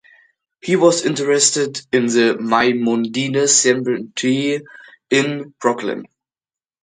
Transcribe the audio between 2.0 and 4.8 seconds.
the Maimonides Cemetery